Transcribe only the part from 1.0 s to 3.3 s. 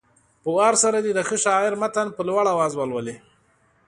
دې د ښه شاعر متن په لوړ اواز ولولي.